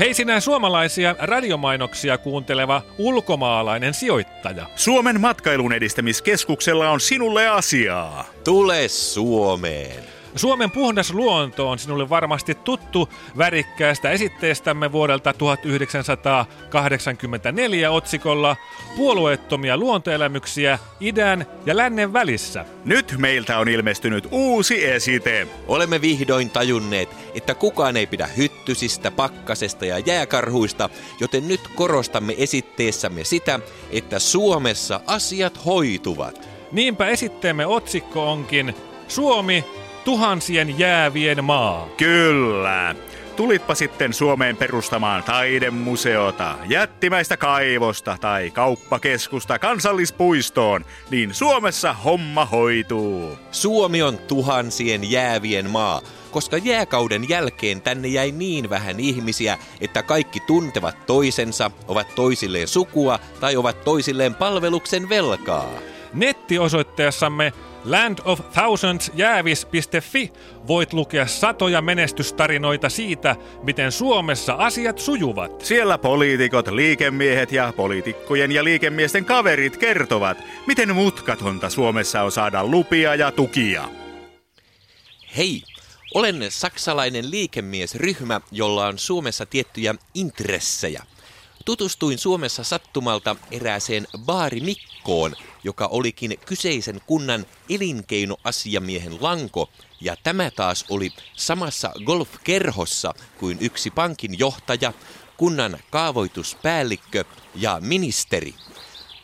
Hei 0.00 0.14
sinä 0.14 0.40
suomalaisia 0.40 1.16
radiomainoksia 1.18 2.18
kuunteleva 2.18 2.82
ulkomaalainen 2.98 3.94
sijoittaja. 3.94 4.66
Suomen 4.76 5.20
matkailun 5.20 5.72
edistämiskeskuksella 5.72 6.90
on 6.90 7.00
sinulle 7.00 7.48
asiaa. 7.48 8.24
Tule 8.44 8.88
Suomeen. 8.88 10.19
Suomen 10.36 10.70
puhdas 10.70 11.12
luonto 11.12 11.70
on 11.70 11.78
sinulle 11.78 12.08
varmasti 12.08 12.54
tuttu 12.54 13.08
värikkäästä 13.38 14.10
esitteestämme 14.10 14.92
vuodelta 14.92 15.32
1984 15.32 17.90
otsikolla 17.90 18.56
Puolueettomia 18.96 19.76
luontoelämyksiä 19.76 20.78
idän 21.00 21.46
ja 21.66 21.76
lännen 21.76 22.12
välissä. 22.12 22.64
Nyt 22.84 23.14
meiltä 23.18 23.58
on 23.58 23.68
ilmestynyt 23.68 24.28
uusi 24.30 24.86
esite. 24.86 25.46
Olemme 25.68 26.00
vihdoin 26.00 26.50
tajunneet, 26.50 27.08
että 27.34 27.54
kukaan 27.54 27.96
ei 27.96 28.06
pidä 28.06 28.26
hyttysistä, 28.26 29.10
pakkasesta 29.10 29.86
ja 29.86 29.98
jääkarhuista, 29.98 30.90
joten 31.20 31.48
nyt 31.48 31.60
korostamme 31.74 32.34
esitteessämme 32.38 33.24
sitä, 33.24 33.60
että 33.90 34.18
Suomessa 34.18 35.00
asiat 35.06 35.64
hoituvat. 35.66 36.48
Niinpä 36.72 37.08
esitteemme 37.08 37.66
otsikko 37.66 38.32
onkin 38.32 38.74
Suomi 39.08 39.64
tuhansien 40.04 40.78
jäävien 40.78 41.44
maa. 41.44 41.88
Kyllä. 41.96 42.94
Tulitpa 43.36 43.74
sitten 43.74 44.12
Suomeen 44.12 44.56
perustamaan 44.56 45.22
taidemuseota, 45.22 46.54
jättimäistä 46.68 47.36
kaivosta 47.36 48.16
tai 48.20 48.50
kauppakeskusta 48.50 49.58
kansallispuistoon, 49.58 50.84
niin 51.10 51.34
Suomessa 51.34 51.92
homma 51.92 52.44
hoituu. 52.44 53.38
Suomi 53.50 54.02
on 54.02 54.18
tuhansien 54.18 55.10
jäävien 55.10 55.70
maa, 55.70 56.00
koska 56.30 56.56
jääkauden 56.56 57.28
jälkeen 57.28 57.80
tänne 57.80 58.08
jäi 58.08 58.32
niin 58.32 58.70
vähän 58.70 59.00
ihmisiä, 59.00 59.58
että 59.80 60.02
kaikki 60.02 60.40
tuntevat 60.40 61.06
toisensa, 61.06 61.70
ovat 61.88 62.14
toisilleen 62.14 62.68
sukua 62.68 63.18
tai 63.40 63.56
ovat 63.56 63.84
toisilleen 63.84 64.34
palveluksen 64.34 65.08
velkaa. 65.08 65.70
Nettiosoitteessamme 66.14 67.52
landofthousandsjäävis.fi 67.84 70.32
voit 70.66 70.92
lukea 70.92 71.26
satoja 71.26 71.82
menestystarinoita 71.82 72.88
siitä, 72.88 73.36
miten 73.62 73.92
Suomessa 73.92 74.54
asiat 74.54 74.98
sujuvat. 74.98 75.60
Siellä 75.60 75.98
poliitikot, 75.98 76.68
liikemiehet 76.68 77.52
ja 77.52 77.72
poliitikkojen 77.76 78.52
ja 78.52 78.64
liikemiesten 78.64 79.24
kaverit 79.24 79.76
kertovat, 79.76 80.38
miten 80.66 80.94
mutkatonta 80.94 81.70
Suomessa 81.70 82.22
on 82.22 82.32
saada 82.32 82.66
lupia 82.66 83.14
ja 83.14 83.32
tukia. 83.32 83.88
Hei, 85.36 85.62
olen 86.14 86.46
saksalainen 86.48 87.30
liikemiesryhmä, 87.30 88.40
jolla 88.52 88.86
on 88.86 88.98
Suomessa 88.98 89.46
tiettyjä 89.46 89.94
intressejä. 90.14 91.02
Tutustuin 91.64 92.18
Suomessa 92.18 92.64
sattumalta 92.64 93.36
erääseen 93.50 94.06
Baari 94.18 94.60
Mikkoon, 94.60 95.36
joka 95.64 95.86
olikin 95.86 96.38
kyseisen 96.46 97.00
kunnan 97.06 97.46
elinkeinoasiamiehen 97.70 99.22
lanko, 99.22 99.70
ja 100.00 100.16
tämä 100.22 100.50
taas 100.50 100.84
oli 100.90 101.12
samassa 101.36 101.92
golfkerhossa 102.04 103.14
kuin 103.38 103.58
yksi 103.60 103.90
pankin 103.90 104.38
johtaja, 104.38 104.92
kunnan 105.36 105.78
kaavoituspäällikkö 105.90 107.24
ja 107.54 107.78
ministeri. 107.80 108.54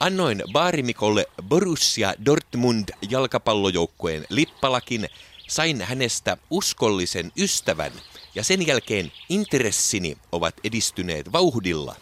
Annoin 0.00 0.42
Baarimikolle 0.52 1.26
Borussia 1.42 2.14
Dortmund 2.24 2.88
jalkapallojoukkueen 3.10 4.26
lippalakin, 4.28 5.08
sain 5.48 5.82
hänestä 5.82 6.36
uskollisen 6.50 7.32
ystävän 7.38 7.92
ja 8.34 8.44
sen 8.44 8.66
jälkeen 8.66 9.12
intressini 9.28 10.18
ovat 10.32 10.54
edistyneet 10.64 11.32
vauhdilla. 11.32 11.96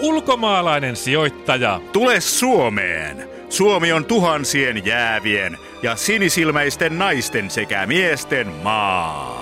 Ulkomaalainen 0.00 0.96
sijoittaja. 0.96 1.80
Tule 1.92 2.20
Suomeen! 2.20 3.28
Suomi 3.48 3.92
on 3.92 4.04
tuhansien 4.04 4.86
jäävien 4.86 5.58
ja 5.82 5.96
sinisilmäisten 5.96 6.98
naisten 6.98 7.50
sekä 7.50 7.86
miesten 7.86 8.48
maa. 8.48 9.35